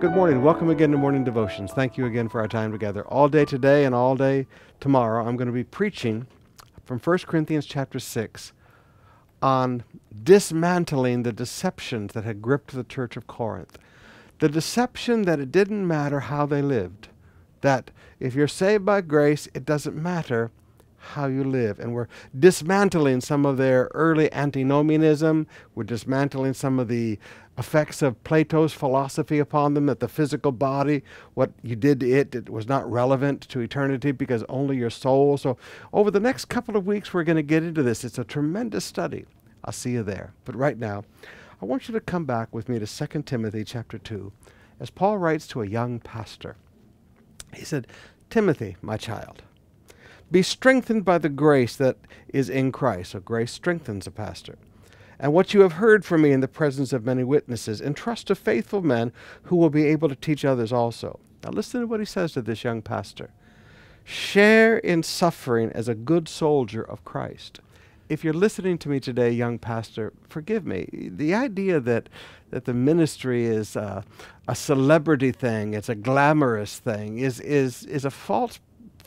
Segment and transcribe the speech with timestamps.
[0.00, 0.42] Good morning.
[0.42, 1.72] Welcome again to Morning Devotions.
[1.72, 3.06] Thank you again for our time together.
[3.08, 4.46] All day today and all day
[4.80, 6.26] tomorrow, I'm going to be preaching
[6.86, 8.54] from 1 Corinthians chapter 6
[9.42, 9.84] on
[10.22, 13.76] dismantling the deceptions that had gripped the church of Corinth.
[14.38, 17.08] The deception that it didn't matter how they lived,
[17.60, 20.50] that if you're saved by grace, it doesn't matter
[20.96, 21.78] how you live.
[21.78, 22.08] And we're
[22.38, 25.46] dismantling some of their early antinomianism.
[25.74, 27.18] We're dismantling some of the
[27.60, 31.02] effects of Plato's philosophy upon them that the physical body,
[31.34, 35.36] what you did to it, it was not relevant to eternity because only your soul.
[35.36, 35.58] So,
[35.92, 38.02] over the next couple of weeks, we're going to get into this.
[38.02, 39.26] It's a tremendous study.
[39.64, 40.32] I'll see you there.
[40.44, 41.04] But right now,
[41.60, 44.32] I want you to come back with me to 2 Timothy chapter 2
[44.80, 46.56] as Paul writes to a young pastor.
[47.54, 47.86] He said,
[48.30, 49.42] Timothy, my child,
[50.30, 53.10] be strengthened by the grace that is in Christ.
[53.10, 54.56] So grace strengthens a pastor.
[55.20, 58.34] And what you have heard from me in the presence of many witnesses, entrust to
[58.34, 59.12] faithful men
[59.44, 61.20] who will be able to teach others also.
[61.44, 63.30] Now listen to what he says to this young pastor.
[64.02, 67.60] Share in suffering as a good soldier of Christ.
[68.08, 71.10] If you're listening to me today, young pastor, forgive me.
[71.12, 72.08] The idea that
[72.50, 74.02] that the ministry is uh,
[74.48, 78.58] a celebrity thing, it's a glamorous thing, is is is a false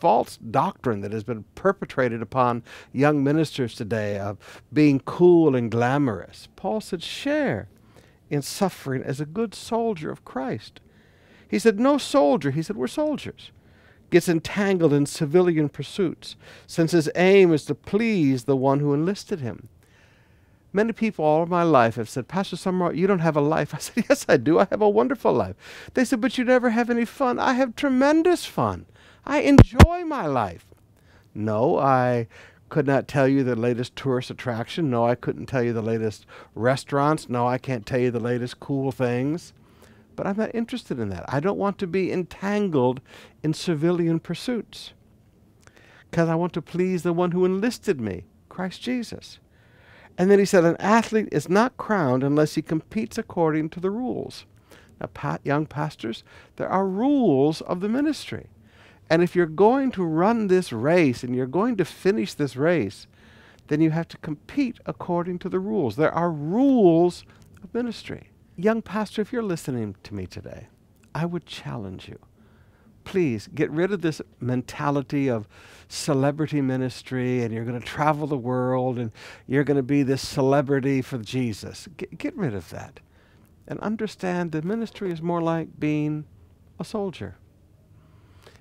[0.00, 2.62] false doctrine that has been perpetrated upon
[2.92, 4.38] young ministers today of
[4.72, 6.48] being cool and glamorous.
[6.56, 7.68] Paul said, share
[8.30, 10.80] in suffering as a good soldier of Christ.
[11.48, 13.50] He said, no soldier, he said, we're soldiers,
[14.10, 19.40] gets entangled in civilian pursuits, since his aim is to please the one who enlisted
[19.40, 19.68] him.
[20.72, 23.74] Many people all my life have said, Pastor Summerall, you don't have a life.
[23.74, 24.60] I said, Yes, I do.
[24.60, 25.56] I have a wonderful life.
[25.94, 27.38] They said, But you never have any fun.
[27.40, 28.86] I have tremendous fun.
[29.24, 30.66] I enjoy my life.
[31.34, 32.26] No, I
[32.68, 34.90] could not tell you the latest tourist attraction.
[34.90, 37.28] No, I couldn't tell you the latest restaurants.
[37.28, 39.52] No, I can't tell you the latest cool things.
[40.16, 41.24] But I'm not interested in that.
[41.28, 43.00] I don't want to be entangled
[43.42, 44.92] in civilian pursuits
[46.10, 49.38] because I want to please the one who enlisted me, Christ Jesus.
[50.18, 53.90] And then he said, An athlete is not crowned unless he competes according to the
[53.90, 54.44] rules.
[55.00, 56.24] Now, young pastors,
[56.56, 58.48] there are rules of the ministry.
[59.10, 63.08] And if you're going to run this race and you're going to finish this race,
[63.66, 65.96] then you have to compete according to the rules.
[65.96, 67.24] There are rules
[67.62, 68.30] of ministry.
[68.56, 70.68] Young pastor, if you're listening to me today,
[71.12, 72.18] I would challenge you.
[73.02, 75.48] Please get rid of this mentality of
[75.88, 79.10] celebrity ministry and you're going to travel the world and
[79.48, 81.88] you're going to be this celebrity for Jesus.
[81.96, 83.00] Get, get rid of that
[83.66, 86.26] and understand that ministry is more like being
[86.78, 87.36] a soldier.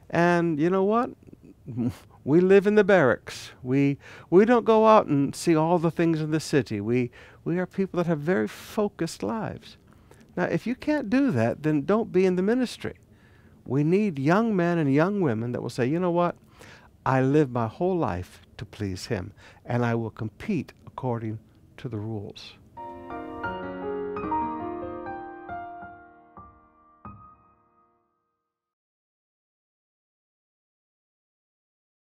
[0.10, 1.12] And you know what?
[2.24, 3.52] We live in the barracks.
[3.64, 3.98] We
[4.30, 6.82] we don't go out and see all the things in the city.
[6.82, 7.12] We
[7.44, 9.78] we are people that have very focused lives.
[10.36, 12.96] Now, if you can't do that, then don't be in the ministry.
[13.66, 16.36] We need young men and young women that will say, "You know what?
[17.06, 19.32] I live my whole life to please him,
[19.66, 21.40] and I will compete according
[21.78, 22.56] to the rules."